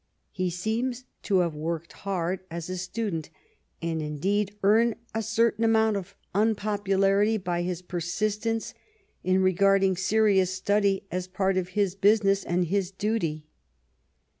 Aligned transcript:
He 0.31 0.49
seems 0.49 1.03
to 1.21 1.41
have 1.41 1.53
worked 1.53 1.93
hard 1.93 2.39
8 2.39 2.41
ETON 2.41 2.41
AND 2.41 2.41
OXFORD 2.41 2.49
g 2.49 2.55
as 2.57 2.69
a 2.71 2.81
student, 2.83 3.29
and, 3.83 4.01
indeed, 4.01 4.55
earned 4.63 4.95
a 5.13 5.21
certain 5.21 5.63
amount 5.63 5.95
of 5.95 6.15
unpopularity 6.33 7.37
by 7.37 7.61
his 7.61 7.83
persistence 7.83 8.73
in 9.23 9.43
regarding 9.43 9.95
serious 9.95 10.51
study 10.51 11.03
as 11.11 11.27
part 11.27 11.55
of 11.55 11.69
his 11.77 11.93
business 11.93 12.43
and 12.43 12.65
his 12.65 12.89
duty. 12.89 13.45